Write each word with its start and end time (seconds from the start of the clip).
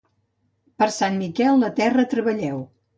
Per 0.83 0.87
Sant 0.97 1.21
Miquel 1.25 1.63
la 1.67 1.73
terra 1.79 2.11
treballeu. 2.19 2.69